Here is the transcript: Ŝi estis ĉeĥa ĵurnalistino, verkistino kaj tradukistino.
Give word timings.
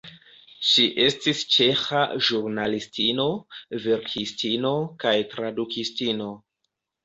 Ŝi 0.69 0.85
estis 1.03 1.43
ĉeĥa 1.55 2.01
ĵurnalistino, 2.29 3.27
verkistino 3.87 4.75
kaj 5.07 5.15
tradukistino. 5.37 6.35